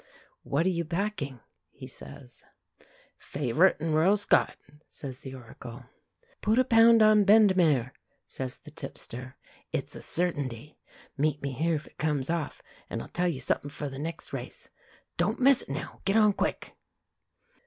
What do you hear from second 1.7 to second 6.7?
says. "Favourite and Royal Scot," says the Oracle. "Put a